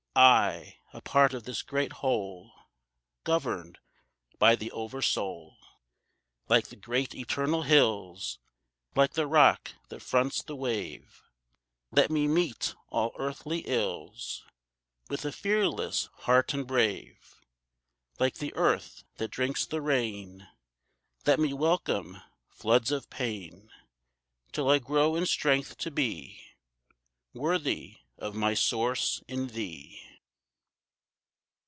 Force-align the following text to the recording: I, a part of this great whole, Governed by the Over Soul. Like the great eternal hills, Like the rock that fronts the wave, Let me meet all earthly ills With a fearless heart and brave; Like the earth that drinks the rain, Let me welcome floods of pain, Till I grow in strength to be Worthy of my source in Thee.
I, 0.13 0.79
a 0.91 0.99
part 0.99 1.33
of 1.33 1.45
this 1.45 1.61
great 1.61 1.93
whole, 1.93 2.51
Governed 3.23 3.79
by 4.37 4.57
the 4.57 4.69
Over 4.73 5.01
Soul. 5.01 5.55
Like 6.49 6.67
the 6.67 6.75
great 6.75 7.15
eternal 7.15 7.61
hills, 7.61 8.37
Like 8.93 9.13
the 9.13 9.25
rock 9.25 9.71
that 9.87 10.01
fronts 10.01 10.43
the 10.43 10.55
wave, 10.57 11.23
Let 11.93 12.11
me 12.11 12.27
meet 12.27 12.75
all 12.89 13.13
earthly 13.17 13.59
ills 13.59 14.43
With 15.09 15.23
a 15.23 15.31
fearless 15.31 16.09
heart 16.23 16.53
and 16.53 16.67
brave; 16.67 17.39
Like 18.19 18.33
the 18.35 18.53
earth 18.53 19.05
that 19.15 19.31
drinks 19.31 19.65
the 19.65 19.79
rain, 19.81 20.45
Let 21.25 21.39
me 21.39 21.53
welcome 21.53 22.21
floods 22.49 22.91
of 22.91 23.09
pain, 23.09 23.69
Till 24.51 24.69
I 24.69 24.77
grow 24.79 25.15
in 25.15 25.25
strength 25.25 25.77
to 25.77 25.89
be 25.89 26.43
Worthy 27.33 27.95
of 28.17 28.35
my 28.35 28.53
source 28.53 29.23
in 29.27 29.47
Thee. 29.47 29.99